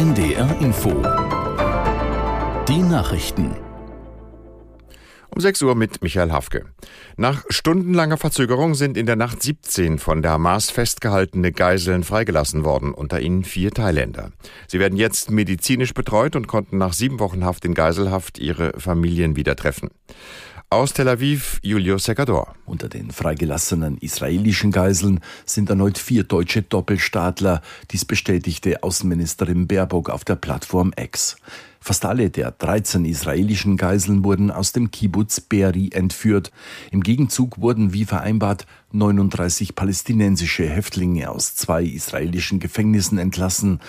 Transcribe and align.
NDR 0.00 0.58
Info. 0.62 0.88
Die 2.66 2.80
Nachrichten. 2.80 3.54
Um 5.28 5.42
6 5.42 5.60
Uhr 5.60 5.74
mit 5.74 6.02
Michael 6.02 6.32
Hafke. 6.32 6.64
Nach 7.18 7.44
stundenlanger 7.50 8.16
Verzögerung 8.16 8.74
sind 8.74 8.96
in 8.96 9.04
der 9.04 9.16
Nacht 9.16 9.42
17 9.42 9.98
von 9.98 10.22
der 10.22 10.30
Hamas 10.30 10.70
festgehaltene 10.70 11.52
Geiseln 11.52 12.02
freigelassen 12.02 12.64
worden, 12.64 12.94
unter 12.94 13.20
ihnen 13.20 13.44
vier 13.44 13.72
Thailänder. 13.72 14.30
Sie 14.68 14.80
werden 14.80 14.96
jetzt 14.96 15.30
medizinisch 15.30 15.92
betreut 15.92 16.34
und 16.34 16.46
konnten 16.46 16.78
nach 16.78 16.94
sieben 16.94 17.20
Wochen 17.20 17.44
Haft 17.44 17.66
in 17.66 17.74
Geiselhaft 17.74 18.38
ihre 18.38 18.72
Familien 18.80 19.36
wieder 19.36 19.54
treffen. 19.54 19.90
Aus 20.72 20.92
Tel 20.92 21.08
Aviv, 21.08 21.58
Julio 21.64 21.98
Secador. 21.98 22.54
Unter 22.64 22.88
den 22.88 23.10
freigelassenen 23.10 23.98
israelischen 23.98 24.70
Geiseln 24.70 25.18
sind 25.44 25.68
erneut 25.68 25.98
vier 25.98 26.22
deutsche 26.22 26.62
Doppelstaatler. 26.62 27.60
Dies 27.90 28.04
bestätigte 28.04 28.84
Außenministerin 28.84 29.66
Baerbock 29.66 30.10
auf 30.10 30.24
der 30.24 30.36
Plattform 30.36 30.92
X. 30.96 31.34
Fast 31.80 32.04
alle 32.04 32.30
der 32.30 32.52
13 32.52 33.04
israelischen 33.04 33.78
Geiseln 33.78 34.22
wurden 34.22 34.52
aus 34.52 34.70
dem 34.70 34.92
Kibbutz 34.92 35.40
Beri 35.40 35.90
entführt. 35.92 36.52
Im 36.92 37.02
Gegenzug 37.02 37.60
wurden 37.60 37.92
wie 37.92 38.04
vereinbart 38.04 38.64
39 38.92 39.74
palästinensische 39.74 40.68
Häftlinge 40.68 41.32
aus 41.32 41.56
zwei 41.56 41.82
israelischen 41.82 42.60
Gefängnissen 42.60 43.18
entlassen. 43.18 43.80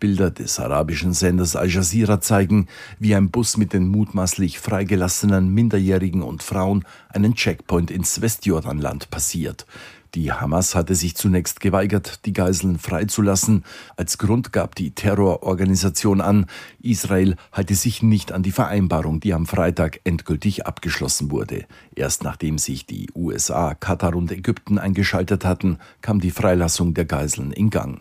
Bilder 0.00 0.30
des 0.30 0.58
arabischen 0.60 1.12
Senders 1.12 1.56
Al 1.56 1.68
Jazeera 1.68 2.20
zeigen, 2.20 2.68
wie 2.98 3.14
ein 3.14 3.30
Bus 3.30 3.56
mit 3.56 3.72
den 3.72 3.88
mutmaßlich 3.88 4.58
freigelassenen 4.58 5.52
Minderjährigen 5.52 6.22
und 6.22 6.42
Frauen 6.42 6.84
einen 7.08 7.34
Checkpoint 7.34 7.90
ins 7.90 8.20
Westjordanland 8.20 9.10
passiert. 9.10 9.66
Die 10.14 10.32
Hamas 10.32 10.74
hatte 10.74 10.94
sich 10.94 11.16
zunächst 11.16 11.60
geweigert, 11.60 12.24
die 12.24 12.32
Geiseln 12.32 12.78
freizulassen. 12.78 13.64
Als 13.96 14.16
Grund 14.16 14.52
gab 14.54 14.74
die 14.74 14.92
Terrororganisation 14.92 16.22
an, 16.22 16.46
Israel 16.80 17.36
halte 17.52 17.74
sich 17.74 18.02
nicht 18.02 18.32
an 18.32 18.42
die 18.42 18.50
Vereinbarung, 18.50 19.20
die 19.20 19.34
am 19.34 19.44
Freitag 19.44 20.00
endgültig 20.04 20.66
abgeschlossen 20.66 21.30
wurde. 21.30 21.66
Erst 21.94 22.24
nachdem 22.24 22.56
sich 22.56 22.86
die 22.86 23.10
USA, 23.14 23.74
Katar 23.74 24.16
und 24.16 24.32
Ägypten 24.32 24.78
eingeschaltet 24.78 25.44
hatten, 25.44 25.78
kam 26.00 26.20
die 26.20 26.30
Freilassung 26.30 26.94
der 26.94 27.04
Geiseln 27.04 27.52
in 27.52 27.68
Gang. 27.68 28.00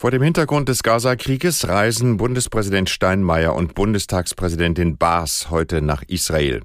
Vor 0.00 0.10
dem 0.10 0.22
Hintergrund 0.22 0.70
des 0.70 0.82
Gaza-Krieges 0.82 1.68
reisen 1.68 2.16
Bundespräsident 2.16 2.88
Steinmeier 2.88 3.54
und 3.54 3.74
Bundestagspräsidentin 3.74 4.96
Baas 4.96 5.50
heute 5.50 5.82
nach 5.82 6.02
Israel. 6.08 6.62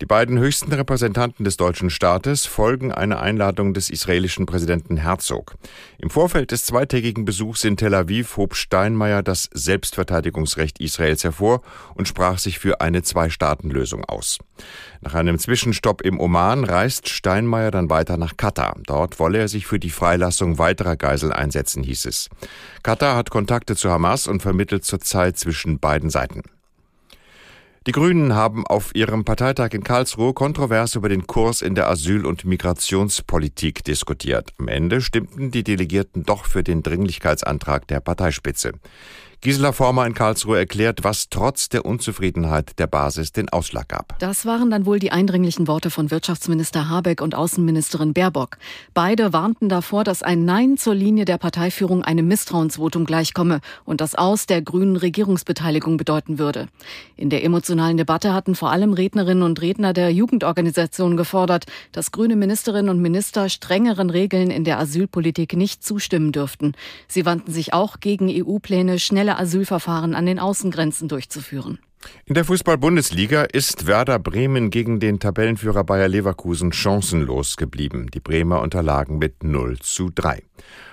Die 0.00 0.04
beiden 0.04 0.36
höchsten 0.36 0.72
Repräsentanten 0.72 1.44
des 1.44 1.56
deutschen 1.56 1.90
Staates 1.90 2.44
folgen 2.44 2.90
einer 2.90 3.22
Einladung 3.22 3.72
des 3.72 3.88
israelischen 3.88 4.46
Präsidenten 4.46 4.96
Herzog. 4.96 5.54
Im 5.98 6.10
Vorfeld 6.10 6.50
des 6.50 6.66
zweitägigen 6.66 7.24
Besuchs 7.24 7.62
in 7.62 7.76
Tel 7.76 7.94
Aviv 7.94 8.36
hob 8.36 8.56
Steinmeier 8.56 9.22
das 9.22 9.48
Selbstverteidigungsrecht 9.52 10.80
Israels 10.80 11.22
hervor 11.22 11.62
und 11.94 12.08
sprach 12.08 12.38
sich 12.38 12.58
für 12.58 12.80
eine 12.80 13.04
Zwei-Staaten-Lösung 13.04 14.04
aus. 14.06 14.38
Nach 15.00 15.14
einem 15.14 15.38
Zwischenstopp 15.38 16.02
im 16.02 16.18
Oman 16.18 16.64
reist 16.64 17.08
Steinmeier 17.08 17.70
dann 17.70 17.90
weiter 17.90 18.16
nach 18.16 18.36
Katar. 18.36 18.76
Dort 18.86 19.20
wolle 19.20 19.38
er 19.38 19.48
sich 19.48 19.66
für 19.66 19.78
die 19.78 19.90
Freilassung 19.90 20.58
weiterer 20.58 20.96
Geisel 20.96 21.32
einsetzen, 21.32 21.84
hieß 21.84 22.06
es. 22.06 22.28
Katar 22.82 23.16
hat 23.16 23.30
Kontakte 23.30 23.76
zu 23.76 23.90
Hamas 23.90 24.26
und 24.26 24.42
vermittelt 24.42 24.84
zurzeit 24.84 25.38
zwischen 25.38 25.78
beiden 25.78 26.10
Seiten. 26.10 26.42
Die 27.86 27.92
Grünen 27.92 28.34
haben 28.34 28.64
auf 28.64 28.94
ihrem 28.94 29.24
Parteitag 29.24 29.70
in 29.72 29.82
Karlsruhe 29.82 30.34
kontrovers 30.34 30.94
über 30.94 31.08
den 31.08 31.26
Kurs 31.26 31.62
in 31.62 31.74
der 31.74 31.88
Asyl- 31.88 32.26
und 32.26 32.44
Migrationspolitik 32.44 33.82
diskutiert. 33.82 34.52
Am 34.58 34.68
Ende 34.68 35.00
stimmten 35.00 35.50
die 35.50 35.64
Delegierten 35.64 36.22
doch 36.22 36.44
für 36.44 36.62
den 36.62 36.84
Dringlichkeitsantrag 36.84 37.88
der 37.88 37.98
Parteispitze. 37.98 38.72
Gisela 39.44 39.72
Former 39.72 40.06
in 40.06 40.14
Karlsruhe 40.14 40.56
erklärt, 40.56 41.02
was 41.02 41.28
trotz 41.28 41.68
der 41.68 41.84
Unzufriedenheit 41.84 42.78
der 42.78 42.86
Basis 42.86 43.32
den 43.32 43.48
Ausschlag 43.48 43.88
gab. 43.88 44.16
Das 44.20 44.46
waren 44.46 44.70
dann 44.70 44.86
wohl 44.86 45.00
die 45.00 45.10
eindringlichen 45.10 45.66
Worte 45.66 45.90
von 45.90 46.12
Wirtschaftsminister 46.12 46.88
Habeck 46.88 47.20
und 47.20 47.34
Außenministerin 47.34 48.12
Baerbock. 48.12 48.58
Beide 48.94 49.32
warnten 49.32 49.68
davor, 49.68 50.04
dass 50.04 50.22
ein 50.22 50.44
Nein 50.44 50.76
zur 50.76 50.94
Linie 50.94 51.24
der 51.24 51.38
Parteiführung 51.38 52.04
einem 52.04 52.28
Misstrauensvotum 52.28 53.04
gleichkomme 53.04 53.62
und 53.84 54.00
das 54.00 54.14
Aus 54.14 54.46
der 54.46 54.62
grünen 54.62 54.94
Regierungsbeteiligung 54.94 55.96
bedeuten 55.96 56.38
würde. 56.38 56.68
In 57.16 57.28
der 57.28 57.42
emotionalen 57.42 57.96
Debatte 57.96 58.32
hatten 58.34 58.54
vor 58.54 58.70
allem 58.70 58.92
Rednerinnen 58.92 59.42
und 59.42 59.60
Redner 59.60 59.92
der 59.92 60.12
Jugendorganisation 60.12 61.16
gefordert, 61.16 61.64
dass 61.90 62.12
grüne 62.12 62.36
Ministerinnen 62.36 62.90
und 62.90 63.02
Minister 63.02 63.48
strengeren 63.48 64.10
Regeln 64.10 64.52
in 64.52 64.62
der 64.62 64.78
Asylpolitik 64.78 65.56
nicht 65.56 65.82
zustimmen 65.82 66.30
dürften. 66.30 66.74
Sie 67.08 67.26
wandten 67.26 67.50
sich 67.50 67.74
auch 67.74 67.98
gegen 67.98 68.30
EU-Pläne, 68.30 69.00
schnelle 69.00 69.31
schnelle 69.32 69.38
Asylverfahren 69.38 70.14
an 70.14 70.26
den 70.26 70.38
Außengrenzen 70.38 71.08
durchzuführen. 71.08 71.78
In 72.24 72.34
der 72.34 72.44
Fußball-Bundesliga 72.44 73.42
ist 73.42 73.86
Werder 73.86 74.18
Bremen 74.18 74.70
gegen 74.70 74.98
den 74.98 75.20
Tabellenführer 75.20 75.84
Bayer 75.84 76.08
Leverkusen 76.08 76.72
chancenlos 76.72 77.56
geblieben. 77.56 78.08
Die 78.12 78.20
Bremer 78.20 78.60
unterlagen 78.60 79.18
mit 79.18 79.44
0 79.44 79.78
zu 79.78 80.10
3. 80.12 80.42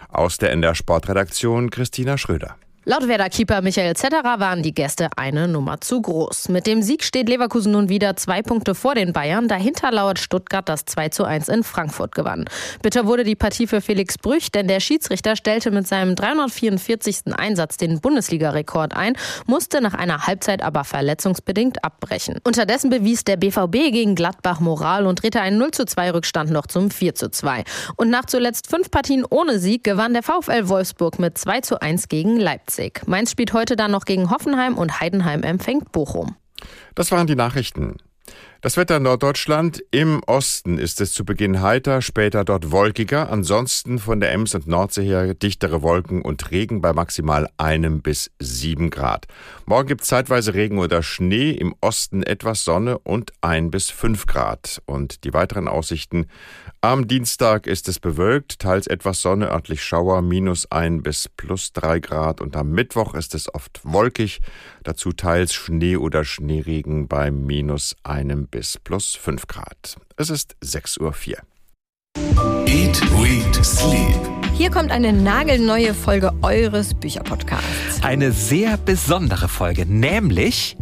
Aus 0.10 0.38
der 0.38 0.52
NDR 0.52 0.76
Sportredaktion 0.76 1.72
Christina 1.72 2.18
Schröder. 2.18 2.58
Laut 2.90 3.08
Werder-Keeper 3.08 3.62
Michael 3.62 3.96
Zetterer 3.96 4.40
waren 4.40 4.64
die 4.64 4.74
Gäste 4.74 5.10
eine 5.16 5.48
Nummer 5.48 5.80
zu 5.80 6.02
groß. 6.02 6.50
Mit 6.50 6.66
dem 6.66 6.82
Sieg 6.82 7.04
steht 7.04 7.30
Leverkusen 7.30 7.74
nun 7.74 7.88
wieder 7.88 8.16
zwei 8.16 8.42
Punkte 8.42 8.74
vor 8.74 8.96
den 8.96 9.14
Bayern. 9.14 9.48
Dahinter 9.48 9.92
lauert 9.92 10.18
Stuttgart, 10.18 10.68
das 10.68 10.86
2 10.86 11.10
zu 11.10 11.24
1 11.24 11.50
in 11.50 11.64
Frankfurt 11.64 12.16
gewann. 12.16 12.46
Bitter 12.82 13.06
wurde 13.06 13.24
die 13.24 13.36
Partie 13.36 13.68
für 13.68 13.82
Felix 13.82 14.18
Brüch, 14.18 14.52
denn 14.52 14.68
der 14.68 14.80
Schiedsrichter 14.80 15.36
stellte 15.36 15.70
mit 15.70 15.88
seinem 15.88 16.16
344. 16.16 17.32
Einsatz 17.38 17.78
den 17.78 18.02
Bundesliga-Rekord 18.02 18.96
ein, 18.96 19.14
musste 19.46 19.82
nach 19.82 19.94
einer 19.94 20.26
Halbzeit 20.26 20.64
aber 20.64 20.84
verletzungsbedingt 20.84 21.86
abbrechen. 21.86 22.38
Unterdessen 22.44 22.90
bewies 22.90 23.24
der 23.24 23.38
BVB 23.38 23.92
gegen 23.92 24.16
Gladbach 24.16 24.62
Moral 24.62 25.06
und 25.06 25.22
drehte 25.22 25.42
einen 25.42 25.60
0 25.60 25.70
zu 25.70 25.86
2 25.86 26.14
Rückstand 26.14 26.50
noch 26.50 26.66
zum 26.66 26.90
4 26.90 27.14
zu 27.14 27.30
2. 27.30 27.66
Und 27.98 28.10
nach 28.10 28.26
zuletzt 28.26 28.68
fünf 28.68 28.90
Partien 28.90 29.26
ohne 29.30 29.60
Sieg 29.60 29.84
gewann 29.84 30.14
der 30.14 30.24
VfL 30.24 30.70
Wolfsburg 30.70 31.20
mit 31.20 31.38
2 31.38 31.62
zu 31.62 31.80
1 31.80 32.08
gegen 32.08 32.40
Leipzig. 32.40 32.79
Leipzig. 32.80 33.08
Mainz 33.08 33.32
spielt 33.32 33.54
heute 33.54 33.76
dann 33.76 33.92
noch 33.92 34.06
gegen 34.06 34.30
Hoffenheim 34.30 34.78
und 34.78 35.00
Heidenheim 35.00 35.44
empfängt 35.44 35.92
Bochum. 35.92 36.36
Das 36.96 37.12
waren 37.12 37.28
die 37.28 37.36
Nachrichten. 37.36 37.98
Das 38.62 38.76
Wetter 38.76 38.98
in 38.98 39.04
Norddeutschland. 39.04 39.82
Im 39.90 40.22
Osten 40.28 40.80
ist 40.80 41.00
es 41.00 41.14
zu 41.14 41.24
Beginn 41.24 41.62
heiter, 41.62 42.02
später 42.02 42.44
dort 42.44 42.74
wolkiger. 42.74 43.32
Ansonsten 43.32 44.00
von 44.00 44.20
der 44.20 44.34
Ems 44.34 44.54
und 44.54 44.68
Nordsee 44.68 45.06
her 45.06 45.34
dichtere 45.34 45.82
Wolken 45.82 46.22
und 46.22 46.52
Regen 46.52 46.82
bei 46.82 46.92
maximal 46.92 47.48
einem 47.56 48.02
bis 48.02 48.32
sieben 48.38 48.90
Grad. 48.90 49.28
Morgen 49.66 49.88
gibt 49.88 50.02
es 50.02 50.08
zeitweise 50.08 50.56
Regen 50.56 50.78
oder 50.78 51.02
Schnee. 51.04 51.52
Im 51.52 51.74
Osten 51.80 52.22
etwas 52.22 52.66
Sonne 52.66 53.00
und 53.00 53.32
ein 53.40 53.72
bis 53.72 53.92
fünf 53.92 54.26
Grad. 54.26 54.82
Und 54.86 55.24
die 55.24 55.34
weiteren 55.34 55.70
Aussichten. 55.70 56.26
Am 56.82 57.08
Dienstag 57.08 57.66
ist 57.66 57.88
es 57.88 58.00
bewölkt, 58.00 58.60
teils 58.60 58.88
etwas 58.88 59.22
Sonne, 59.22 59.52
örtlich 59.52 59.82
Schauer, 59.84 60.22
minus 60.22 60.70
ein 60.70 61.02
bis 61.02 61.30
plus 61.30 61.72
drei 61.72 62.00
Grad. 62.02 62.42
Und 62.42 62.58
am 62.58 62.72
Mittwoch 62.72 63.16
ist 63.16 63.36
es 63.36 63.54
oft 63.54 63.80
wolkig, 63.84 64.42
dazu 64.84 65.14
teils 65.14 65.54
Schnee 65.54 65.96
oder 65.96 66.26
Schneeregen 66.26 67.08
bei 67.08 67.32
minus 67.32 67.96
einem 68.04 68.49
bis 68.52 68.78
plus 68.78 69.16
5 69.16 69.48
Grad. 69.48 69.98
Es 70.18 70.30
ist 70.30 70.56
6.04 70.64 71.02
Uhr. 71.02 71.14
Eat, 72.66 73.02
Read, 73.14 73.66
Sleep. 73.66 74.40
Hier 74.54 74.70
kommt 74.70 74.92
eine 74.92 75.14
nagelneue 75.14 75.94
Folge 75.94 76.34
eures 76.42 76.94
Bücherpodcasts. 76.94 78.04
Eine 78.04 78.32
sehr 78.34 78.78
besondere 78.78 79.48
Folge, 79.48 79.86
nämlich 79.86 80.76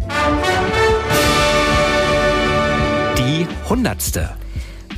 die 3.17 3.47
hundertste. 3.69 4.35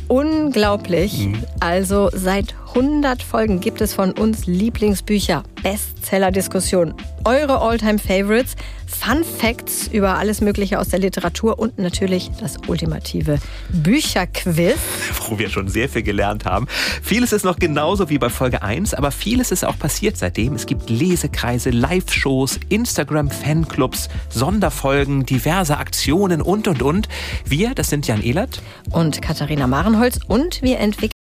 Unglaublich. 0.08 1.28
Mhm. 1.28 1.44
Also 1.60 2.10
seit 2.14 2.56
100 2.80 3.22
Folgen 3.22 3.60
gibt 3.60 3.82
es 3.82 3.94
von 3.94 4.14
uns 4.14 4.46
Lieblingsbücher, 4.46 5.44
Bestseller-Diskussionen, 5.64 6.94
eure 7.26 7.60
All-Time-Favorites, 7.60 8.56
Fun 8.88 9.26
Facts 9.26 9.88
über 9.88 10.18
alles 10.18 10.40
Mögliche 10.40 10.80
aus 10.80 10.88
der 10.88 11.00
Literatur 11.00 11.60
und 11.60 11.78
natürlich 11.78 12.32
das 12.40 12.56
ultimative 12.68 13.40
Bücherquiz. 13.68 14.78
Wo 15.28 15.38
wir 15.38 15.50
schon 15.50 15.68
sehr 15.68 15.90
viel 15.90 16.04
gelernt 16.04 16.46
haben. 16.46 16.68
Vieles 17.04 17.34
ist 17.34 17.44
noch 17.44 17.60
genauso 17.60 18.10
wie 18.10 18.18
bei 18.18 18.30
Folge 18.30 18.62
1, 18.62 18.94
aber 18.94 19.12
vieles 19.12 19.52
ist 19.52 19.66
auch 19.66 19.78
passiert 19.78 20.16
seitdem. 20.16 20.56
Es 20.56 20.66
gibt 20.66 20.90
Lesekreise, 20.90 21.72
Live-Shows, 21.72 22.62
Instagram-Fanclubs, 22.70 24.08
Sonderfolgen, 24.30 25.26
diverse 25.26 25.78
Aktionen 25.78 26.42
und 26.42 26.70
und 26.70 26.82
und. 26.82 27.10
Wir, 27.44 27.76
das 27.76 27.90
sind 27.90 28.08
Jan 28.08 28.24
Ehlert 28.24 28.62
und 28.92 29.22
Katharina 29.22 29.68
Marenholz 29.68 30.22
und 30.30 30.62
wir 30.62 30.80
entwickeln 30.80 31.19